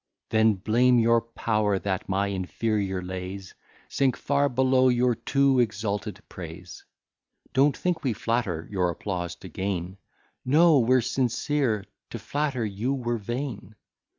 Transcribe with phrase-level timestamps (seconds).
[0.29, 3.53] Then blame your power, that my inferior lays
[3.87, 6.83] Sink far below your too exalted praise:
[7.53, 9.99] Don't think we flatter, your applause to gain;
[10.43, 13.75] No, we're sincere, to flatter you were vain.